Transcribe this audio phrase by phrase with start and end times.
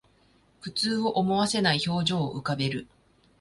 [0.61, 2.87] 苦痛を思わせない表情を浮かべる